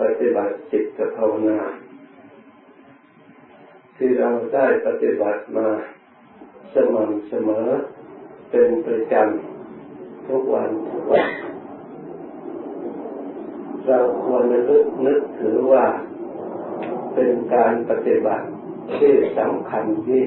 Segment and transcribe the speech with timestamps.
[0.00, 1.60] ปฏิบัติจิตภาวนา
[3.96, 5.68] ที่เราได้ปฏิบัติมา
[6.74, 7.68] สม่ำเสมอ
[8.50, 11.28] เป็นประจำทุกวันทุกวัน
[13.86, 15.86] เราควรนึกนึกถือว่า
[17.14, 18.46] เป็นการปฏิบัติ
[18.98, 20.22] ที่สำคัญที่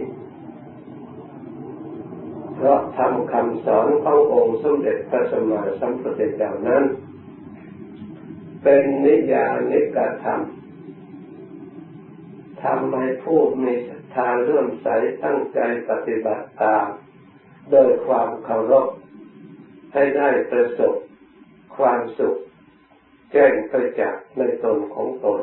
[2.55, 6.83] เพราะทำคำสอนขององค์สมเด็จพระสัมมาสัมพุทธเจ้านั้น
[8.63, 10.41] เป็นนิยานิกธรรม
[12.63, 14.87] ทำให้ผู้มีศรัทธาเลื่อมใส
[15.23, 15.59] ตั้งใจ
[15.89, 16.87] ปฏิบัติตาม
[17.71, 18.87] โดยความเคารพ
[19.93, 20.93] ให้ได้ประสบ
[21.77, 22.35] ความสุข
[23.31, 25.39] แจ้งประจักษ์ในตนของตน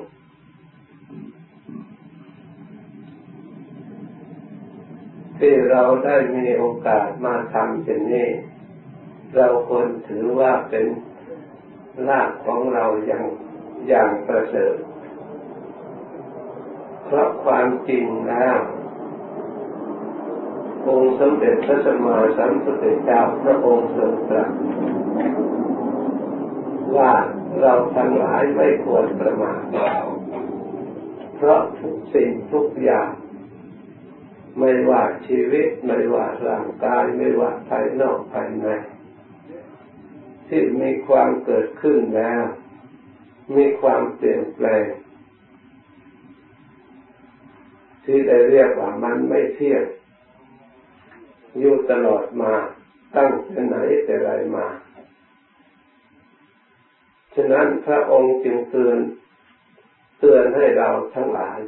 [5.39, 8.29] ที่เราได้มีโอกาสมาทำเช่นนี้
[9.37, 10.87] เราควรถือว่าเป็น
[12.09, 13.25] ลาภของเราอย่าง
[13.89, 14.77] อย่างประเสริฐ
[17.05, 18.59] เพราะความจริงแล้ว
[20.89, 24.51] องค์สมเด็จพระสัมมาสัมพุทธเจ้าพระองค์ทรงตรัส
[26.97, 27.13] ว่า
[27.61, 29.63] เราทั้งหลายไม่ควรประมาท
[31.37, 33.11] เพราะทุกสิ่งทุกอย่าง
[34.59, 38.69] ไม่ว่าชีวิตไม่ว่าร่างกายไม่ว่าภายนอกภายใน
[40.49, 42.43] ที่มีความเกิดขึ้นแล้ว
[43.57, 44.87] มีความเปลี่ยนแปลง
[48.05, 49.85] ที่ได้เรียกว่ามันไม่เที่ยง
[51.59, 52.55] อยู่ตลอดมา
[53.17, 54.67] ตั้งแต่ไหนแต่ไรมา
[57.35, 58.99] ฉะนั้นพระองค์จึงเตือน
[60.19, 61.59] เตือนให้เราทั้งหลาย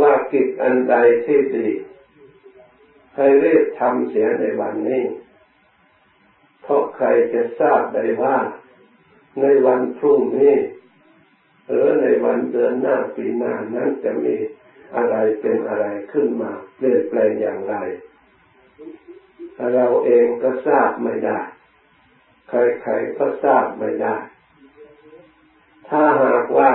[0.00, 1.68] ว่ากิจอันใดที่ดี
[3.16, 5.02] ให้รีบทำเสียในวันนี้
[7.02, 8.36] ใครจะทราบได้ว่า
[9.40, 10.56] ในวันพรุ่งนี้
[11.68, 14.34] หรือในวันเดือนหน้าปีหน้านั้นจะมี
[14.96, 17.74] อะไรเป็นอะไรขึ้นมาเปลี่ยนแปลงอย่างไร
[19.74, 21.38] เราเองก็ทราบไม่ได้
[22.48, 24.16] ใครๆก็ทราบไม่ได้
[25.88, 26.72] ถ้าหากว่า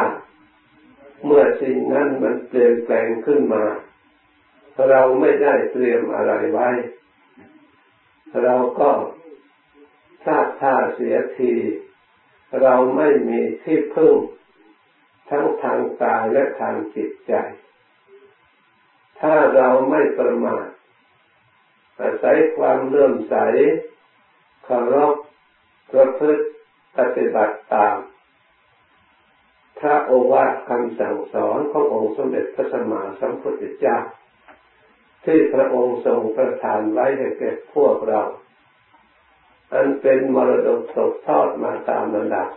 [1.26, 3.64] เมื่อสิ่งนั้นมันเปลี่ยนแปลงขึ้นมา
[4.90, 6.70] เราไม่ได้เตรียมอะไรไว้
[8.44, 8.90] เราก็
[10.66, 11.54] ท่าเสียที
[12.62, 14.16] เราไม่มีที่พึ่ง
[15.30, 17.34] ทั้งทางกายและทางจิตใจ
[19.20, 20.68] ถ้าเราไม่ประมาท
[22.00, 23.36] อาศัยความเลื่อมใส
[24.64, 25.14] เคารพ
[25.92, 26.44] ประพฤติ
[26.98, 27.98] ปฏิบัติตาม
[29.80, 33.98] พระโอวาทคำสั่งสอนขององค์สมเด็จพระสัมมาสัมพุทธเจ้า
[35.26, 38.24] ที่พระองค์ทรงประทานไว้ให้แก่พวกเรา
[39.74, 42.50] อันเป็นมรดกตกทอดมาตามระดับ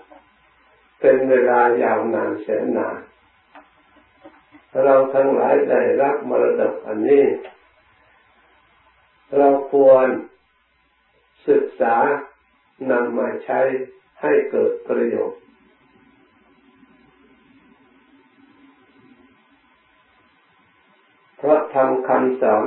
[1.00, 2.98] เป็นเวลายาวนานแสนนาน
[4.84, 7.24] เราทั้งหลายได้รับมรดกอันนี้
[9.36, 10.08] เราควร
[11.48, 11.96] ศึกษา
[12.90, 13.60] นำมาใช้
[14.20, 15.40] ให้เกิดประโยชน์
[21.36, 22.64] เพราะทำคำสอน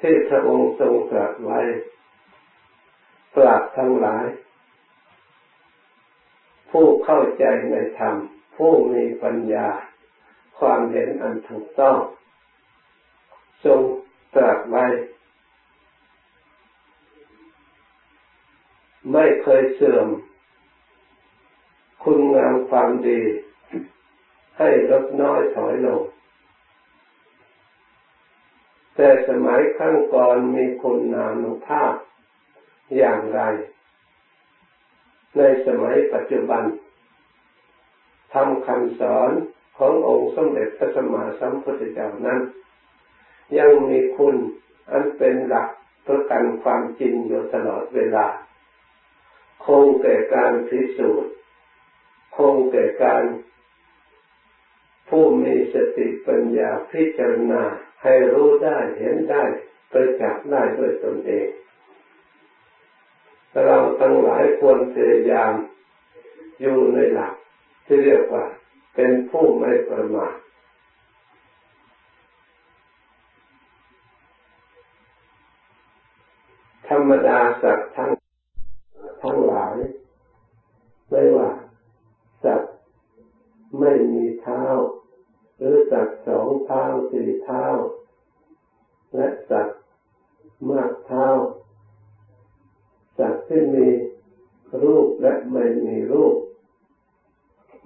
[0.00, 4.26] ที่พระองค์ทรงตรัสไว้าบทั้งหลาย
[6.70, 8.14] ผู้เข้าใจในธรรม
[8.56, 9.68] ผู้มีปัญญา
[10.58, 11.96] ความเห็นอันถูกต้อง
[13.64, 13.80] ทรง
[14.34, 14.86] ตรัสไว้
[19.12, 20.08] ไม่เคยเสื่อม
[22.04, 23.22] คุณงามความดี
[24.58, 26.00] ให้ลดน้อยถอยลง
[28.94, 31.92] แต่สมัยขั้งก่อนมีคุณนานุภาพ
[32.96, 33.40] อย่างไร
[35.36, 36.64] ในสมัยปัจจุบัน
[38.34, 39.30] ทำคำสอน
[39.78, 42.40] ขององค์สมเด็จพระสัมมาสัมพุทธเจ้านั้น
[43.58, 44.36] ยังมีคุณ
[44.90, 45.68] อันเป็นหลัก
[46.06, 48.26] ประกันความจริงอยู่ตลอดเวลา
[49.64, 51.32] คงแก่การพิสูจน์
[52.36, 53.24] คงแก่การ
[55.08, 57.62] ผู้มีสติปัญญาพิจารณา
[58.02, 59.44] ให้รู้ได้เห็นได้
[59.92, 61.48] ประจักษ์ได้ด้วยตนเอง
[63.66, 65.52] เราทั้งหลายควรพยายาม
[66.60, 67.34] อยู่ในหลัก
[67.86, 68.44] ที่เรียกว่า
[68.94, 70.34] เป็นผู้ไม่ประมาท
[76.88, 78.10] ธรรมดาสัตว์ทั้ง
[79.22, 79.76] ทั้งหลาย
[81.10, 81.50] ไม่ว่า
[82.44, 82.74] สัตว์
[83.80, 84.64] ไม่มีเท้า
[85.56, 87.64] หรือสัตว์สองเท้าสี่เท้า
[89.14, 89.80] และสัตว์
[90.70, 91.26] มากเท้า
[93.52, 93.88] ที่มี
[94.82, 96.36] รูปและไม่มีรูป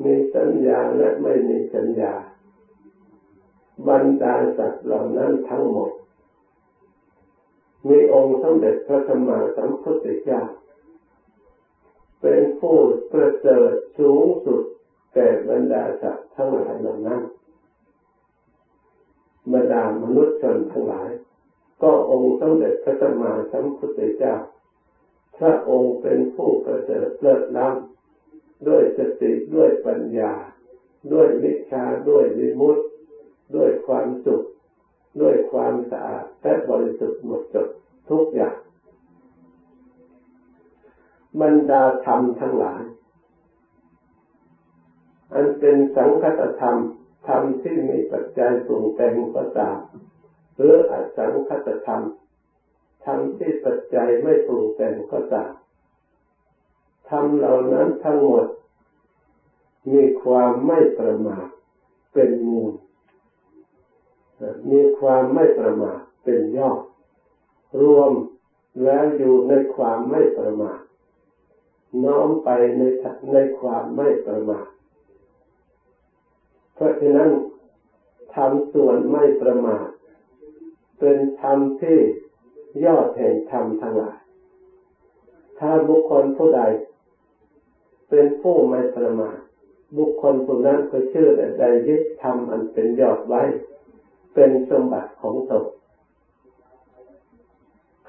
[0.02, 2.12] มีสัญญาและไม่มีสัญญา
[3.88, 5.90] บรรดาสัตว์เหล่านั้นทั้งหมด
[7.88, 10.43] มีองค์สมเด็จพระสัมมาสัมพุทธเจ้า
[12.20, 12.76] เป็นผู้
[13.12, 14.62] ประเสริฐสูงสุด
[15.14, 17.20] แก่บรรดาสัตว์ทั้งหลายเหล่านั้น
[19.52, 21.11] บรรดามนุษย์ชนทั้งหลาย
[21.82, 24.34] ก็องค์สมเด็จพระสัมมาสัมพุทธเจ้า
[25.39, 30.33] พระองค์เป็นผู้ประเสริฐเลิศล้ำด้วยสติด้วยปัญญา
[31.13, 32.83] ด้วยวิชาด้วยวิมุตติ
[33.57, 34.45] ด้วยความสุข
[35.21, 37.67] ด้วยความสะอาดและบริสุทธิ์หมดจด
[38.11, 38.57] ทุกอย่าง
[41.41, 42.83] บรรดาธรรมทั้งหลาย
[45.33, 46.77] อันเป็นสังคตธรรม
[47.29, 49.77] ธรรมที่มีปัจจัยปรุงแต่งก็ตาม
[50.57, 52.01] หรืออสังคตธรรม
[53.05, 55.53] ธรรมที่ปัจจัยไม่ปรุงแต่งก็ตาม
[57.11, 58.47] ธรรมเหล่านั้นทั้งหมด
[59.93, 61.47] มีความไม่ประมาท
[62.12, 62.73] เป็นมูล
[64.71, 66.83] มีความไม่ประมาทเป็นยอด
[67.83, 68.12] รวม
[68.85, 70.79] แล้วอยู่ในความไม่ประมาท
[72.05, 72.83] น้อมไปใน
[73.33, 74.67] ในความไม่ประมาท
[76.75, 77.31] เพราะฉะนั้น
[78.35, 79.87] ทำส่วนไม่ประมาท
[80.99, 81.99] เป็นธรรมที่
[82.85, 84.19] ยอดแห่งธรรมทั้งหลาย
[85.59, 86.62] ถ้าบุคคลผู้ใด
[88.09, 89.38] เป็นผู้ไม่ประมาท
[89.99, 91.29] บุคคลผู้นั้นก็ชื่อ
[91.61, 93.43] ใดยึดธรรมอันเป็นยอดไว้
[94.35, 95.65] เป็นสมบัติของตน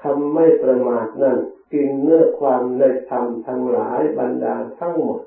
[0.02, 1.36] คำไม่ประมาทนั้น
[1.72, 5.20] กินเนื้อความในธรรมทั้งหลายบรรดาทั้งหมด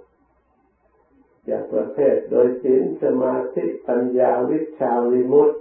[1.49, 5.55] จากประเภทโดยศีลสมาธิปัญญาวิชาวิมุตติ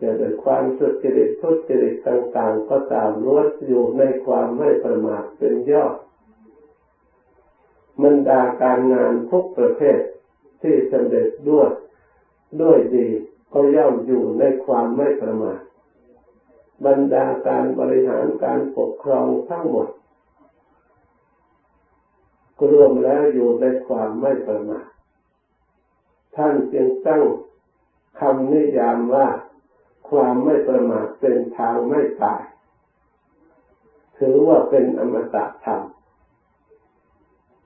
[0.00, 5.94] จะโดยความสุจริตทุจริตต่างๆ ก็ตามล้วนอยู่ในความไม่ประมาทเป็นยอด
[8.00, 9.98] มันดาการงานทุกประเภท
[10.62, 11.70] ที่สำเร็จด้วย
[12.62, 13.08] ด้วยดี
[13.52, 15.58] ก็ย่อมอยู่ในความไม่ประมาท
[16.86, 19.88] บรรดาการบริหารการปกครองทั้งหมด
[22.70, 24.86] รวมแล้วอยู่ในความไม่ประมาท
[26.36, 27.22] ท่านจึงตั้ง
[28.20, 29.26] คำนิยามว่า
[30.10, 32.42] ความไม่ประมาทเป็นทางไม่ตาย
[34.18, 35.82] ถือว่าเป็นอมตะธรรม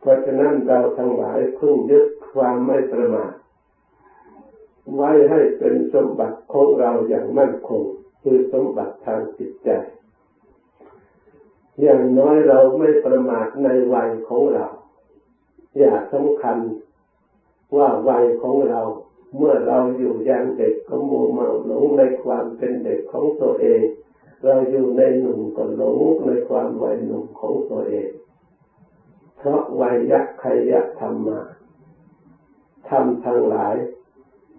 [0.00, 3.32] เพราะฉะนั้นเราทั้งหลายพึ่งยึดความไม่ประมาท
[4.94, 7.82] ไว้ให้เป็นสมบัติของเราอย่างมั่นคง
[8.22, 9.70] คือสมบัติทางจิตใจ
[11.80, 14.66] อย่างน้อยเราไม่ประมาทในวัยของเรา
[15.78, 16.58] อย่าสำคัญ
[17.76, 18.80] ว่าวัยของเรา
[19.36, 23.82] เมื่อเราอยู่ยังเด็กก็มัวเมาหลงในความเป็นเด็กของตัวเอง
[24.44, 28.08] เราอยู่ในหนุ่มก็หลงในความวัยหนุ่มของตัวเอง
[29.36, 31.40] เพราะวัยยักษ์ขยะธรรมา
[32.88, 33.74] ทำทั้งหลาย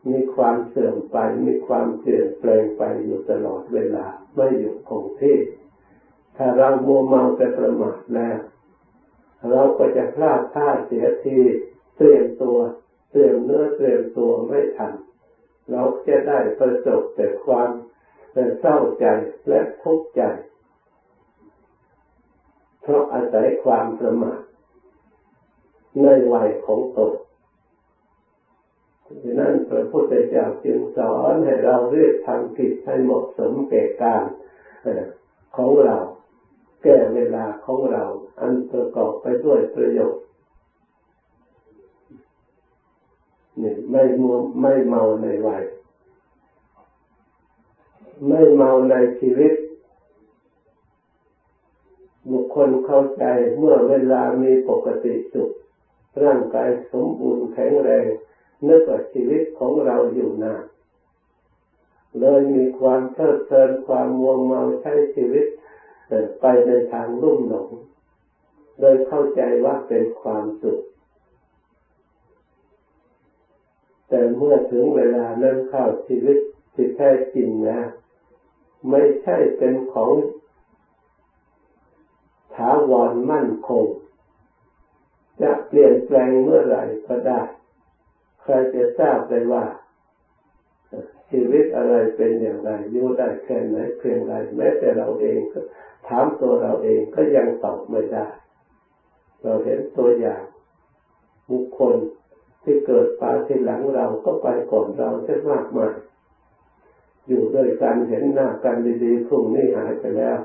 [0.10, 4.06] มีความเสื่อมไปมีความเปลี่ยนแปลงไปอยู่ตลอดเวลา
[4.36, 5.38] ไม่อยู่คงที่
[6.38, 8.38] ถ้าเรามัวเมาแต่ประมาทแล้ว
[9.50, 11.38] เราก็จะพลาดท่าเสียที
[11.98, 12.58] เตรียมตัว
[13.12, 14.94] เตรียมเนื้อเตรียมตัวไม่ทัน
[15.72, 17.70] เราจะได้ประสบแต่ความ
[18.60, 19.06] เศร้าใจ
[19.48, 20.22] และทุกข์ใจ
[22.82, 24.42] เพราะอาศัยความประมาท
[26.02, 27.14] ในวัยของตน
[29.24, 34.24] ดังนั้นพระพุทธเจ้าจึงสอนให้เราเรียกทำผิดให้เหมาะสมแก่การ
[35.56, 35.98] ของเรา
[36.84, 38.04] แก่เวลาของเรา
[38.40, 40.25] อันประกอบไปด้วยประโยชน์
[43.62, 45.64] นี่ไม่มัวไม่เมาในวัย
[48.28, 49.54] ไม่เมาในชีวิต
[52.32, 53.26] บุคคลเข้าใจ
[53.58, 55.52] เมื่อเวลามีปกติสุข
[56.24, 58.06] ร่างกายสมบูรณ์แข็งแรง
[58.68, 60.64] นึกว่าชีวิตของเราอยู่นาน
[62.20, 65.46] เลยมีความเพลิดเพลินความมัวเมาใช้ชีวิต
[66.42, 67.70] ไปในทางรุ่มหลง
[68.80, 70.80] โดยเข้าใจว่าเป็นความสุข
[74.10, 76.38] แต่เมื่อถึงเวลานั้นเข้าชีวิต
[76.74, 77.80] ที่แท้จริงนะ
[78.90, 80.12] ไม่ใช่เป็นของ
[82.56, 83.86] ถาวรมั่นคง
[85.42, 87.42] จะเปลี่ยนแปลงเมื่อไหร่ก็ได้
[88.42, 89.66] ใครจะทราบได้ว่า
[91.30, 95.60] ชีวิตอะไรเป็นอย่างไรอยู่ได้แค่ไหนเพียงไรแม้แต่เราเองก็
[96.08, 98.26] ถามตัวเราเองก็ยังตอบไม่ได้
[99.44, 100.42] เราเห็นตัวอย่าง
[101.50, 101.96] บุคคล
[102.66, 105.94] ที่เกิดปาที่หลังเราก็ไปก่อนเราเช่นมากมาย
[107.28, 110.38] อยู่ด้วยกันเห็นหน้ากันดีๆพรุ่งนี้หายไปแล้ว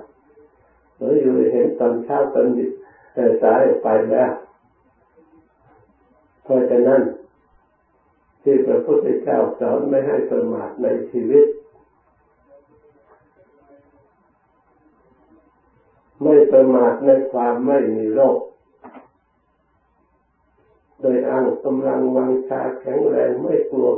[0.97, 2.47] หรืออยู่เห็นตอนเช้าตอน
[3.43, 4.31] สายไปแล้ว
[6.45, 7.01] เพราะฉะนั้น
[8.43, 11.45] ที่พระพุทธเจ้าสอนไม่ให้ประมาทในชีวิต
[16.23, 18.39] ไม่ประมาทในความไม่มีโรค
[21.01, 23.91] โดยอ้างกำลังวังชาแข็งแรงไม่กลัว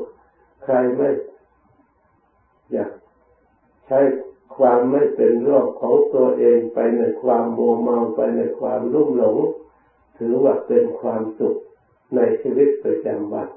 [0.64, 1.08] ใครไม่
[2.72, 2.92] อยาก
[3.86, 4.00] ใช้
[4.56, 9.36] ความไม่เป็นโรคของตัวเองไปในความโมเมาไปในความลุ่มหลง
[10.18, 11.56] ถือว่าเป็นความสุข
[12.16, 13.48] ในชีวิตประจำวัน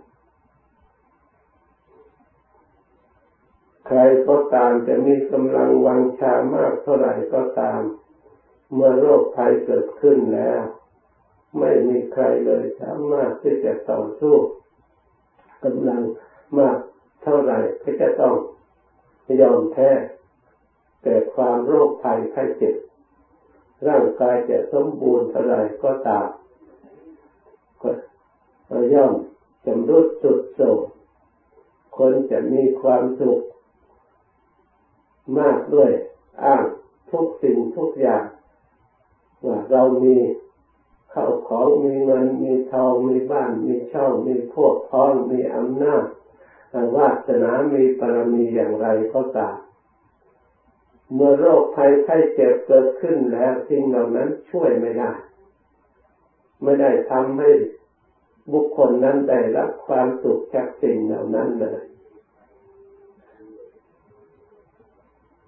[3.88, 7.82] ใครก็ตามจะมีกำลังวังชามากเท่าไหร่ก็ตาม
[8.74, 10.62] เมื่อโรคภัยเกิดขึ้นแล้ว
[11.60, 14.36] ไม่มีใครเลยสามารถที่จะต่อสู้
[15.64, 16.02] กำลัง
[16.60, 16.78] มาก
[17.24, 18.36] เท่าไหร่ก็จะต้อง
[19.42, 19.90] ยอมแพ้
[21.02, 22.76] แต่ความโรคภัยไข้เจ็บ
[23.88, 26.28] ร่างกายจะสมบูรณ์เท่าไรก็ตาม
[28.70, 29.14] ก็ย่อม
[29.66, 30.82] จำรุดสุดโศก
[31.98, 33.42] คนจะมีความสุข
[35.40, 35.92] มากด้วย
[36.44, 36.64] อ้าง
[37.12, 38.24] ทุกสิ่งทุกอย่าง
[39.46, 40.16] ว่าเรามี
[41.18, 46.06] เข้าของมีเงินมีทองมีบ้านมีช่องมีพวกพ้องมีอำนาจ
[46.96, 49.58] วาสนามีปรมีอย่างไรก็ตาม
[51.14, 55.12] เมื่อโรคภัยไข้เจ็บเกิดขึ้นแล้วสิ่งเหล่านั้นช่วยไม่ได้
[56.64, 57.50] ไม่ได้ทำให้
[58.54, 61.82] บุคคลนั้นได้รับความสุขจากสิ่งเหล่านั้นเลย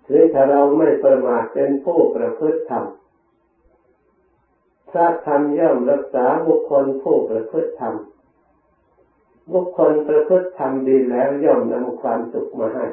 [0.08, 2.86] หรือถ้าเราไม่ประมาทเป็นผู้ประพฤติธรรม
[4.98, 7.96] ระธรรมย่อมรักษาบุคคลผู้ประพฤติธรรม
[9.54, 12.86] บุคคลประพฤติธรรมดีแล้วย่อมนำความสุขมาให้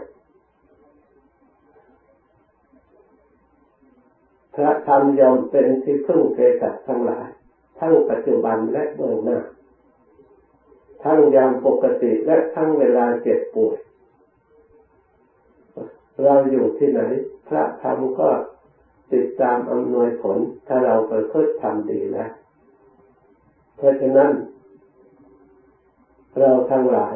[4.55, 7.27] พระธรรมยอมเป็นที่พึ่งเกสัตทั้งหลาย
[7.79, 9.39] ทั้งปัจจุบันและเบื้องหน้า
[11.03, 13.77] ทั้งยามปกติและทั้งเวลาเจ็บป่วย
[16.23, 17.01] เราอยู่ที่ไหน
[17.49, 18.31] พระธรรมก็
[19.15, 22.31] ติดตามอำนวยผล ถ้าเราประพฤติทำดีแล้ว
[23.77, 24.31] เพราะฉะนั้น
[26.39, 27.15] เราทั้งหลาย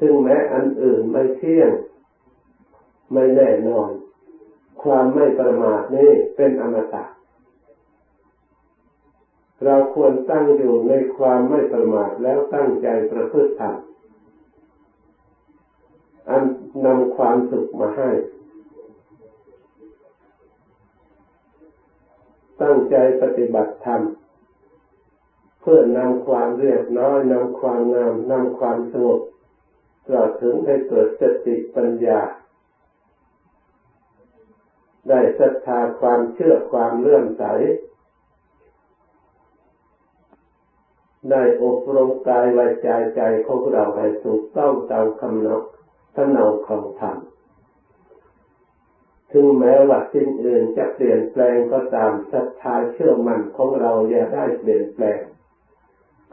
[0.00, 1.70] ซึ่งแม้อันอื่นไม่เที่ยง
[3.12, 3.90] ไม่แน่นอน
[4.82, 7.04] ความไม่ประมาทนี่เป็นอมตะ
[9.64, 13.74] เราควรตั้งอยู่ในความไม่ประมาทแล้วตั้งใจประพฤติธรรม
[16.30, 16.42] อัน
[16.86, 18.10] นำความสุขมาให้
[22.62, 24.02] ตั้งใจปฏิบัติธรรม
[25.60, 29.20] เพื่อนำความเรียบน้อยนำความงามนำความสงบ
[30.04, 32.20] ตลอดถึงให้เกิดสติปัญญา
[35.08, 37.44] ได้ศรัทธาความเชื่อความเลื่อมใส
[41.30, 45.62] ได้อบรมกายวาจาใจของเราให้ถูกต้องตามคำนก
[46.14, 47.16] ทำเนาของธรรม
[49.32, 55.20] ถึงแม้ว่าสิ่งอื่นจะเปลี่ยนแปลงก็ตามศรัทธาเชื่อมั่นของเราอย่าได้เปลี่ยนแปลง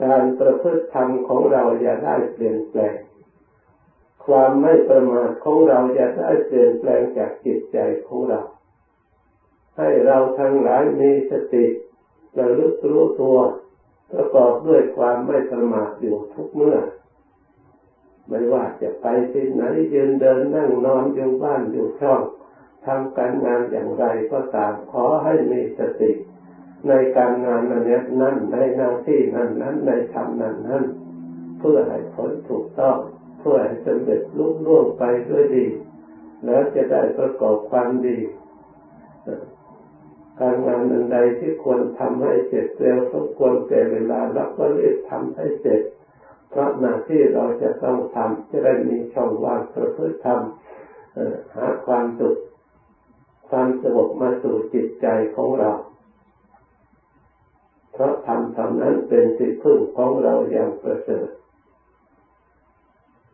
[0.03, 2.95] การประพฤติธรรมของเราอย่าได้เปลี่ยนแปลง
[4.25, 8.41] ความไม่ประมาทของเราอย่าได้เปลี่ยนแปลงจากจิตใจของเรา
[9.77, 11.65] ให้เราทั้งหลายมีสติ
[12.37, 13.37] ระลึกรู้ตัว
[14.11, 16.77] ประกอบด้วยความไม่ประมาทอยู่ทุกเมื่อ
[18.27, 22.21] ไม่ว่าจะไปที่ไหนยืนเดินนั่งนอนอยู่บ้านอยู่ช่อง
[22.85, 26.11] ทำการงานอย่างไรก็ตามขอให้มีสติ
[26.87, 27.83] ในการงานนั้น
[28.21, 30.83] นั้นในหน้าที่นั้นนั้นในธรรมนั้นนั้น
[31.59, 32.97] เพื่อให้ผลถูกต้อง
[33.39, 35.65] เพื่อให้สำเร็จลุล่วงไปด้วยดี
[36.45, 38.17] แล้วจะได้ประกอบความดี
[40.41, 45.81] การงานอันใดที่ควรทำให้เสร็จเร็วสมควรแก่เวลารับก็รีบทำให้เสร็จ
[46.49, 52.35] เพราะหน้าที่เราจะต้องทำจะได้มีช่องว่างประพฤติทำหาความสุข
[53.55, 55.71] ความสงบมาสู่จิตใจของเรา
[57.93, 61.27] เพราะทำเท่านั้นเป็นสิ่งพึ่งของเราอย่างประเสริฐ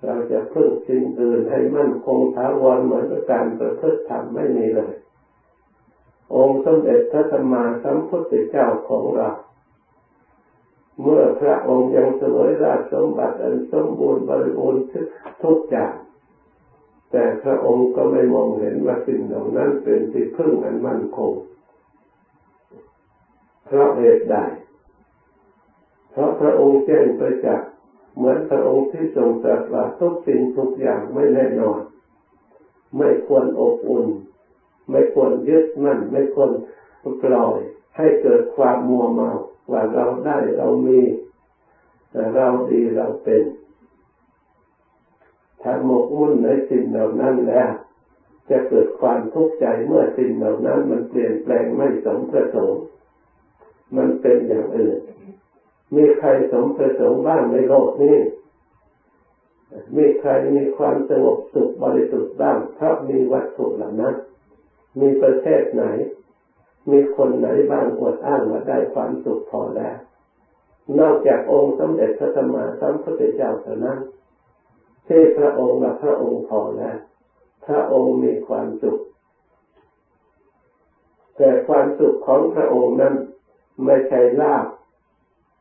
[0.04, 4.94] เราจะพึ่งสิ่งอื่นให้มั่นคงถาวรเหมือนการประพฤติธรรมไม่มีเลย
[6.36, 9.30] องค์สมเด็จพระสัมมาสัมพุทธเจ้าของเรา
[11.02, 14.84] เมื่อพระองค์ยังสวยราชสมบัติอันสมบูรณ์บริบูรณ์
[15.44, 15.94] ทุกอย่าง
[17.12, 21.32] แต่พระองค์ก็ไม่มองเห็นว่าสิ่งเหล่านั้นเป็นที่พึ่งอันมั่นคง
[23.66, 24.38] เพราะเหตุใด
[26.12, 27.62] เพราะพระองค์แจ้งไปจาก
[28.16, 31.80] เหมือนพระองค์ที่ทรงตรัสว่าทุกสิ่งทุกอย่างไม่แน่นอน
[32.98, 34.06] ไม่ควรอบอุ่น
[34.90, 36.52] ไม่ควรยึดมั่น ไม่ควร
[37.24, 37.58] ปล่อย
[37.98, 39.32] ให้เกิดความมัวเมา
[39.72, 41.00] ว่าเราได้เรามี
[42.36, 43.42] เราดีเราเป็น
[45.62, 47.72] ถ้าหมกมุ่นในสิ่งเหล่านั้นแล้ว
[48.50, 52.84] จะเกิดความทุกข์ใจเมื่อสิ่งเหล่านั้นมันเปลี่ยนแปลงไม่สมประสงค์
[53.98, 55.00] มันเป็นอย่างอื่น
[55.96, 58.18] มีใครสมประสงค์บ้างในโลกนี้
[59.96, 64.16] มีใครมีความสงบสุขบริสุทธิ์บ้างเพราะมีวัตถุเหล่านั้น
[65.00, 65.84] มีประเทศไหน
[66.92, 69.96] มีคนไหนบ้างอวดอ้างว่าได้ความสุขพอแล้ว
[71.00, 74.00] นอกจากองค์สมเด็จพระสัมมาสัมพุทธเจ้าเท่านั้น
[75.10, 76.98] ที่พระองค์ละพระองค์พอแล้ว
[77.66, 79.00] พระองค์มีความสุข
[81.38, 83.16] แต่ความสุขของพระองค์นั้น
[83.86, 84.66] ไม่ใช่ลาภ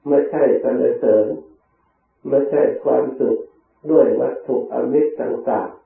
[0.09, 1.26] ไม่ใช่สรรเสริญ
[2.28, 3.38] ไม่ใช่ความสุข
[3.90, 5.78] ด้วยวัตถุอมิตรต่างๆ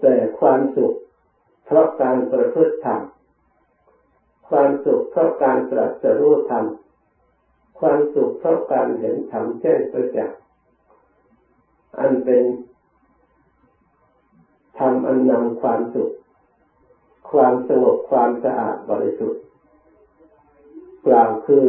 [0.00, 0.94] แต่ความสุข
[1.64, 3.00] เพราะการประพฤติธรรม
[4.48, 6.64] ความสุขเพราะการตรัสรู้ธรรม
[7.80, 10.38] ความสุขเพราะการเห็นธรรมแจ้งประจักษ์
[11.98, 12.42] อันเป็น
[14.78, 16.10] ธรรมอันนำความสุข
[17.30, 19.42] ความสงบความสะอาดบริสุทธิ์
[21.06, 21.66] กล่าวคือ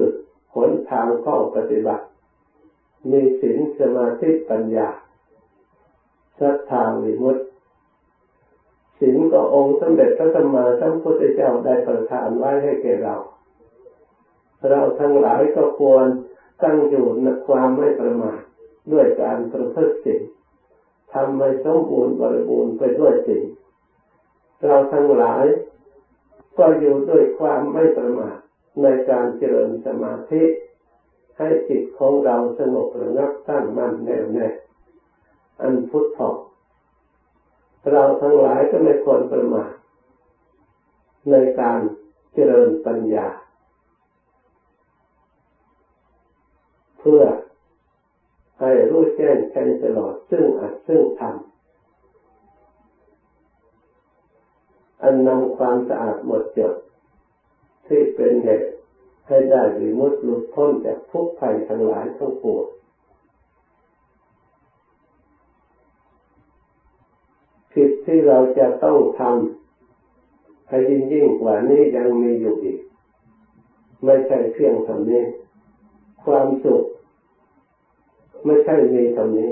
[0.55, 2.05] หนทางข้อปฏิบัติ
[3.11, 4.89] มีศีลสมาธิปัญญา
[6.39, 7.43] ศรัทธาวิมุตติ
[8.99, 13.15] ศีลก็องค์สมเด็จพระสัมมาสัมพุทธเจ้าได้ประทานไว้ให้แก่เรา
[14.67, 16.05] เราทั้งหลายก็ควร
[16.63, 18.41] ตั้งอยู่ในความไม่ประมาท
[18.91, 20.21] ด้วยการประพฤติศีล
[21.13, 23.43] ทำให้สมบูรณ์บริบูรณ์ไปด้วยศีล
[24.65, 25.45] เราทั้งหลาย
[26.57, 28.37] ก็อยู่ด้วยความไม่ประมาท
[28.81, 30.43] ในการเจริญสมาธิ
[31.37, 34.47] ให้จิตของเราสงบระงับตั้งมั่นแน่วแน่
[35.61, 36.29] อันพุทธอ
[37.91, 39.71] เราทั้งหลายก็ไม่ควรประมาท
[41.31, 41.79] ในการ
[42.33, 43.27] เจริญปัญญา
[46.99, 47.23] เพื่อ
[48.59, 51.49] ให้รู้แจ้งแทงตลอดซึ่งอัดซึ่งทำ
[55.03, 56.73] อันนำความสะอาดหมดจด
[57.87, 58.71] ที่เป็นเหตุ
[59.27, 62.65] ให้ได้วิมุตติหลุดพ้นจากทุกภัยทั้งหลายทั้งปวง
[67.73, 72.79] กิจที่เราจะต้องทำให้ยิ่งยิ่งกว่านี้ยังมีอยู่อีก
[74.05, 75.23] ไม่ใช่เพียงเท่านี้
[76.23, 76.83] ความสุข
[78.45, 79.51] ไม่ใช่มีเท่านี้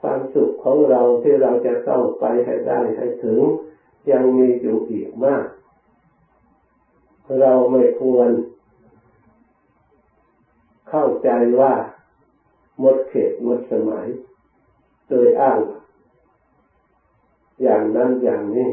[0.00, 3.38] ความสุขของเราที่เราจะต้องไปให้ได้ให้ถึง
[4.10, 5.44] ยังมีอยู่อีกมาก
[7.40, 8.28] เราไม่ควร
[10.88, 11.74] เข้าใจว่า
[12.80, 14.06] หมดเขตหมดสมัย
[15.08, 15.58] โดยอ้าง
[17.62, 18.68] อย่างนั้นอย่างนี้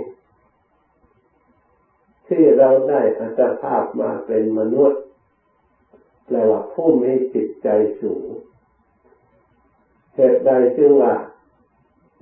[2.27, 4.99] ที่เราได้อัตภาพมาเป็นมนุษย์
[6.25, 7.69] แปลว่าผู้มีจิตใจ
[8.01, 8.25] สูง
[10.15, 11.13] เหตุใดจึงว่า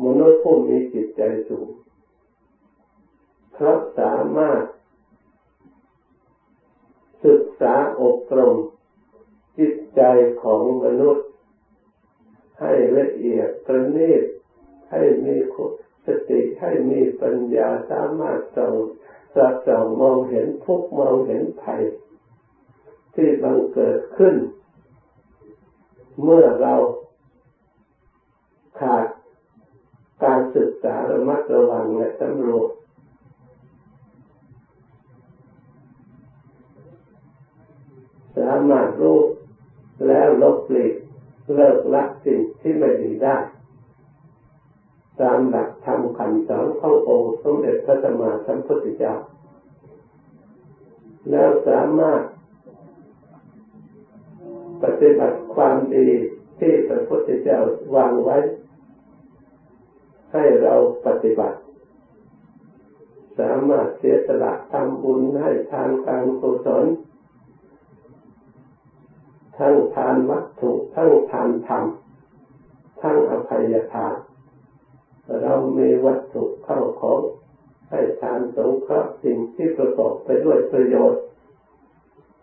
[0.06, 1.68] มนุษย์ผู้มีจิตใจสูง
[3.54, 4.64] เพราะสามารถ
[7.26, 8.56] ศึกษาอบรม
[9.58, 10.02] จิตใจ
[10.44, 11.28] ของมนุษย์
[12.62, 14.24] ให้ละเอียดประณีต
[14.92, 15.36] ให้มี
[16.06, 18.76] สติให้มีปัญญาสามารถส่อง
[19.36, 21.82] สักส่องมองเห็นทุกมองเห็นภัย
[23.16, 24.36] ที่บังเกิดขึ้น
[26.24, 26.74] เมื่อเรา
[28.80, 29.06] ขาด
[30.24, 32.70] การศึกษาระมัดระวังและสำรวจ
[38.38, 39.20] สามารถรู้
[40.08, 40.94] แล้วลบหลีก
[41.56, 43.38] เลิกละสิ่งที่ไม่ดีได้
[45.22, 49.14] ตามหลักธรรมคำสอนขององค์สมเด็จพระสัมมาสัมพุทธเจ้า
[51.30, 52.22] แล้วสามารถ
[54.84, 56.08] ปฏิบัติความดี
[56.60, 57.60] ที่พระพุทธเจ้า
[57.96, 58.38] วางไว้
[60.34, 60.74] ให้เรา
[61.06, 61.58] ปฏิบัติ
[63.40, 66.86] สามารถเสียสละทำบุญให้ทานการกุศล
[69.58, 71.84] ทั้งทานวัตถุทั้งทานธรรม
[73.02, 74.14] ทั้งอภัยทาน
[75.42, 77.20] เรามีวัตถุเข้าของ
[77.90, 81.22] ให้ทานสงเคราะห์สิ่งที่ประกอบไปด้วยประโยชน์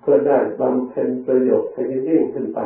[0.08, 2.60] เพื่อได้บำเพ็ญประโยชน์ให้ยิ่งขึ้นไป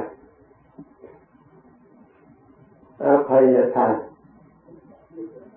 [3.05, 3.45] อาภัย
[3.77, 3.95] ทาน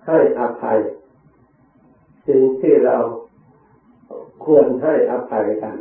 [0.06, 0.78] ให้อภัย
[2.26, 2.96] สิ่งที่เรา
[4.44, 5.76] ควรให้อภัยกัน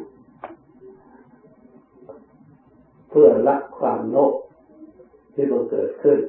[3.09, 4.33] เพื่อละความโลภ
[5.33, 6.19] ที่มันเกิดขึ้น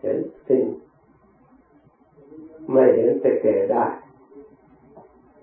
[0.00, 0.62] เห็นสิ่ง
[2.72, 3.86] ไม่เห็นแต่แก่ได้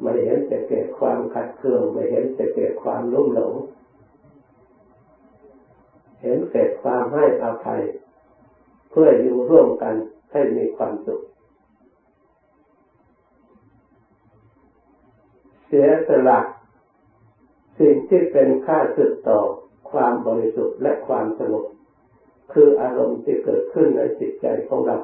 [0.01, 3.53] ไม่เห็นแต่เกิดความขัดเคืองไม่เห็นแต่เกิดความลุ่มหลง
[6.21, 7.81] เห็นเกิดความให้อภัย
[8.89, 9.95] เพื่ออยู่ร่วมกัน
[10.31, 11.21] ให้มีความสุข
[15.65, 16.39] เสียสละ
[17.79, 19.39] สิ่งที่เป็นค่าสึกต่อ
[19.91, 21.63] ความบริสุทธิ์และความสงบ
[22.53, 24.97] คืออารมณ์ที่เกิดขึ้นในจิตใจของเรา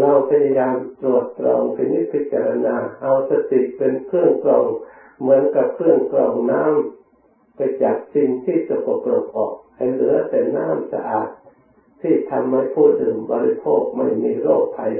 [0.00, 1.62] เราพยายามตรวจตรอง
[2.12, 4.66] พิจารณาเอาสติเป็นเครื่องกรอง
[5.20, 11.28] เหมือนกับเครื่องกรองน้ำไปจากสิ่งที่สกปรกออก ให้เหลือแต่น้ำสะอาด
[12.00, 14.94] ที่ทำให้ผู้ดื่มบริโภคไม่มีโรคภัย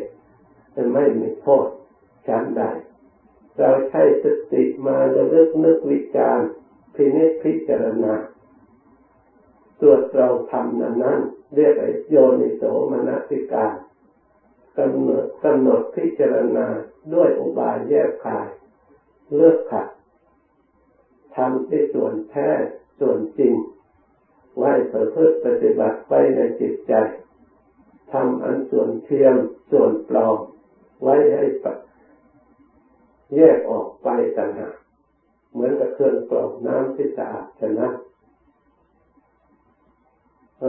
[0.95, 1.67] ไม่มีโทษ
[2.27, 2.63] ชั้นใด
[3.59, 6.41] เราใช้สติมาระลึกนึกวิจาร
[6.95, 8.15] พินิจพิจารณา
[9.81, 11.21] ตรวจเราทำนั้นนั้น
[11.55, 13.75] เรียกไอโยนิโสมนสิการ
[14.79, 16.67] กำหนดกำหนดพิจารณา
[17.15, 18.49] ด้วยอุบายแยกขาย
[19.35, 19.87] เลือกขัด
[21.37, 22.49] ทำที่ส่วนแท้
[23.01, 23.53] ส่วนจริง
[24.59, 26.95] ไว้เพื่อปฏิบัติไปในจิตใจ
[28.13, 29.35] ทำอันส่วนเทียม
[29.71, 30.37] ส่วนปลอม
[31.03, 31.45] ไว้ให้
[33.37, 34.75] แยกออกไปต่างหาก
[35.53, 37.93] เหมือนกับเครื่องกรองน้ำที่สะอาดฉะนั้น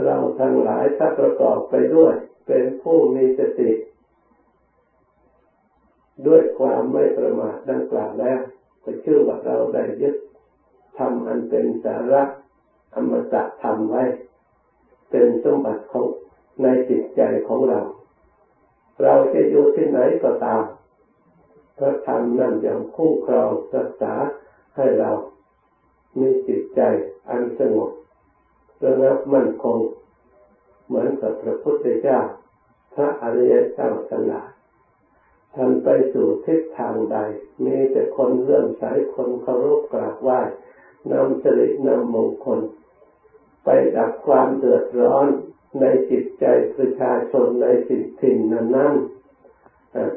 [0.04, 2.14] เราทั้งหลายถ้าประกอบไปด้วย
[2.48, 3.70] เป็นผู้มีสติ
[6.26, 8.40] ด้วยความไม่ประมาทดังกล่าวแล้ว
[8.84, 10.16] ก็ชื่อว่าเราได้ยึด
[10.98, 12.24] ทำอันเป็นสาระ
[12.96, 14.04] อมตะทำไว้
[15.12, 16.06] เป็นสมบัติของ
[16.62, 17.82] ในจิตใจของเรา
[19.04, 20.64] เราจะอยู่ที่ไหนก็ตาม
[21.78, 24.14] พระธรรมนั่นยังคุ้มครองรักษา
[24.76, 25.12] ให้เรา
[26.20, 26.82] มีจิตใจ
[27.30, 27.92] อันสงบ
[28.84, 29.78] ระงับมั่นคง
[30.88, 32.20] เหมือนกับพระพุทธเจ้า
[32.94, 34.50] พระอริยเจ้าทั้งหลาย
[35.58, 37.18] ท่านไปสู่ทิศทางใด
[37.66, 38.84] มีแต่คนเลื่อมใส
[39.16, 40.42] คนเคารพกราบไหว้
[41.12, 42.62] นำสิรินำมงคล
[43.64, 45.28] ไปดับความเดือดร้อน
[45.80, 48.96] ในจิตใจประชาชนในสิ่งถิ่นนั้นนั้น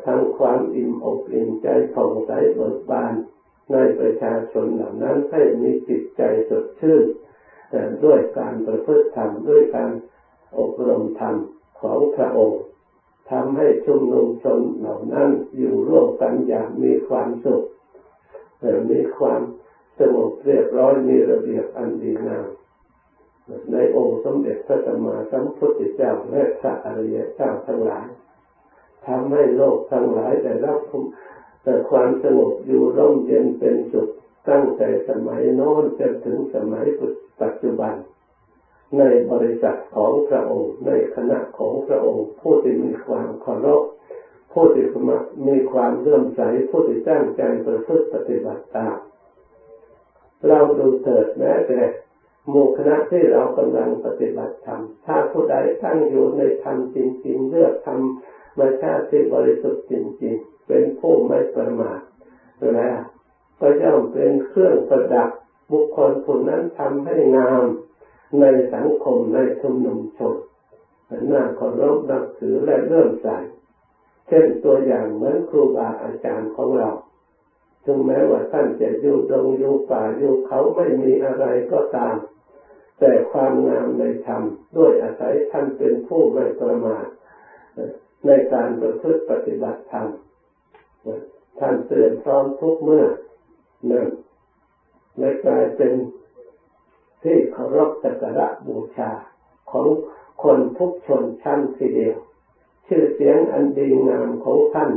[0.07, 3.15] ทั้งความอิ่มอกอิ่มใจผ่องใสเบิกบาน
[3.73, 7.05] ในประชาชนเหล่านั้นให้มีจิตใจสดชื่น
[8.05, 9.91] ด้วยการประพฤติธรรมด้วยการ
[10.59, 11.37] อบรมธรรม
[11.81, 12.63] ของพระองค์
[13.31, 17.63] ทำให้ชุมนุมชนเหล่านั้นอยู่ร่วมกันอย่างมีความสุข
[18.91, 19.41] มีความ
[19.99, 22.49] สงบเรียบร้อยมีระเบียบอันดีงาม
[23.73, 28.07] ในองค์สมเด็จพระสัมมาสัมพุทธเจ้าและพระอริยเจ้าทั้งหลาย
[29.07, 30.79] ทำให้โลกทั้งหลายได้รับ
[31.63, 34.09] แต่ความสงบอยู่ร่มเย็นเป็นสุข
[34.49, 36.85] ตั้งแต่สมัยโน้นจนถึงสมัย
[37.41, 37.95] ปัจจุบัน
[38.99, 43.83] ในบริษัทของพระองค์ ในคณะของพระองค์ ผู้ที่มีความเคารพ
[44.53, 44.87] ผู้ที่
[45.49, 48.97] มีความเลื่อมใสผู้ที่ตั้งใจประพฤติปฏิบัติตาม
[50.49, 51.81] เราดูเถิดแม้แต่
[52.49, 62.01] หมู่คณะที่เรากำลังปฏิบัติธรรมถ้าผู้ใดตั้งอยู่ในธรรมจริง ๆ เลือกทำมาชาติที่บริสุทธิ์จริง ๆ เป็นผู้ไม่ประมาท
[62.75, 62.99] แล้ว
[63.61, 65.29] ก็ย่อมเป็นเครื่องประดับ
[65.71, 67.65] บุคคลผู้นั้นทำให้งาม
[68.39, 70.35] ในสังคมในชุมนุมชน
[71.29, 73.29] หน่าเคารพนับถือและเลื่อมใส
[74.29, 76.91] เช่นตัวอย่างเหมือนครูบาอาจารย์ของเรา
[77.85, 82.17] ถึงแม้ว่าท่านจะอยู่ตรงอยู่ป่าอยู่เขาไม่มีอะไรก็ตาม
[82.99, 84.43] แต่ความงามในธรรม
[84.77, 87.05] ด้วยอาศัยท่านเป็นผู้ไม่ประมาท
[88.27, 90.07] ในการประพฤติปฏิบัติธรรม
[91.61, 93.05] ท่านเตือนพร้อมทุกเมื่อ
[93.91, 94.07] นั่น
[95.19, 95.93] และกลายเป็น
[97.23, 99.11] ที่เคารพสักการะบูชา
[99.73, 99.89] ของ
[100.43, 102.15] คนทุกชนชั้นทีเดียว
[102.87, 104.91] ชื่อเสียงอันดีงามของท่าน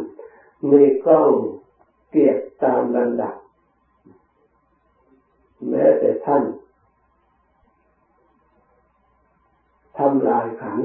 [0.72, 1.32] มีกล้อง
[2.10, 3.34] เกียรติตามลำดับ
[5.70, 6.44] แม้แต่ท่าน
[9.98, 10.78] ทำลายขัน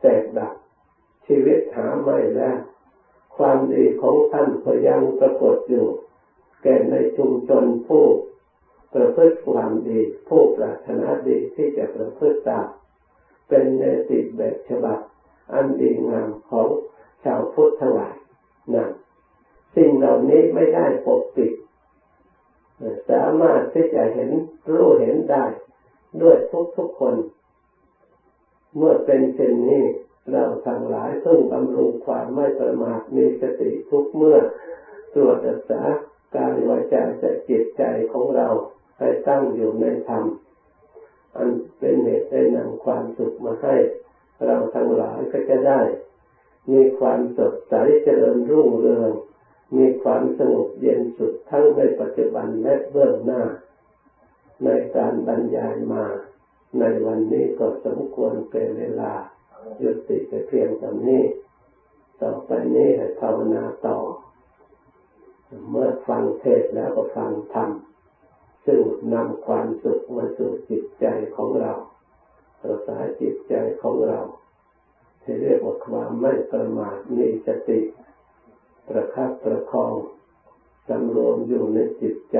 [0.00, 0.52] แตกดับ
[1.26, 2.56] ชีวิตหาไม่แล้ว
[3.36, 5.86] ความดีของท่านก็ยังปรากฏอยู่
[6.62, 8.04] แก่ในชุมชนผู้
[8.94, 12.66] ประพฤติความดี ผู้ปรารถนาดีที่จะประพฤติตาม
[13.48, 14.98] เป็นเนติแบบฉบับ
[15.52, 16.68] อันดีงามของ
[17.24, 18.14] ชาวพุทธทั้งหลาย
[18.74, 18.90] นั่น
[19.74, 21.52] สิ่งเหล่านี้ไม่ได้ปกปิด
[23.10, 24.30] สามารถที่จะเห็น
[24.72, 25.44] รู้เห็นได้
[26.22, 27.14] ด้วยทุกทุกคน
[28.76, 29.84] เมื่อเป็นเช่นนี้
[30.30, 34.38] เราทั้งหลายต้องบำรุงความไม่ประมาทมีสติทุกเมื่อ
[35.14, 35.80] ตรวจรักษา
[36.36, 38.48] กายวาจาใจจิตใจของเรา
[38.98, 40.24] ให้ตั้งอยู่ในธรรม
[41.36, 43.74] อันเป็นเหตุได้นำความสุขมาให้
[44.46, 45.80] เราทั้งหลายก็จะได้
[46.70, 49.10] มีความสดใสเจริญรุ่งเรือง
[49.76, 53.42] มีความสงบเย็นสุดทั้งในปัจจุบันและเบื้องหน้า
[54.64, 56.04] ในการบรรยายมา
[56.78, 59.12] ในวันนี้ก็สมควรเป็นเวลา
[59.82, 61.22] ยุติไปเพียงเท่านี้
[62.20, 63.98] ต่อไปนี้ให้ภาวนาต่อ
[65.70, 67.70] เมื่อฟังเทศแล้วก็ฟังธรรม
[68.70, 68.82] ซึ่ง
[69.14, 71.72] นำความสุขมาสู่จิตใจของเรา
[72.64, 74.20] รักษาจิตใจของเรา
[75.22, 77.80] ที่เรียกว่าความไม่ประมาทมีสติ
[78.88, 79.94] ประคับประคอง
[80.88, 82.38] สำรวมอยู่ในจิตใจ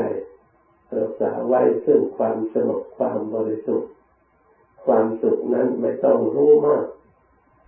[0.98, 3.90] รักษาไว้ซึ่งความสงบความบริสุทธิ์
[4.86, 6.86] ความสุขนั้นไม่ต้องรู้มาก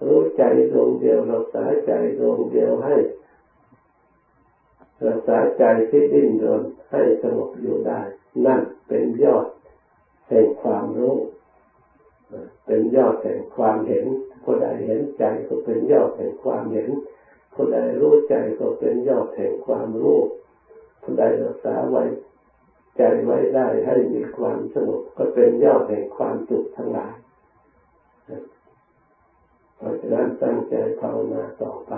[0.07, 2.97] รู้ใจดวงเดียวรักษาใจดวงเดียวให้
[5.07, 8.01] รักษาใจที่ดิ้นรนให้สงบอยู่ได้
[8.47, 9.47] นั่นเป็นยอด
[10.29, 11.19] แห่งความรู้
[12.67, 14.05] เป็นยอดแห่งความเห็น
[14.45, 16.89] ผู้ใดเห็นใจก็เป็นยอดแห่งความเห็น
[17.55, 20.19] ผู้ใดรู้ใจก็เป็นยอดแห่งความรู้
[21.03, 22.05] ผู้ใดรักษาไว้
[22.97, 27.15] ใจไว้ได้ให้มีความสงบก็เป็นยอดแห่งความสุขทั้งหลาย
[29.77, 31.93] เพราะฉะนั้นตั้งใจภาวนาต่อไป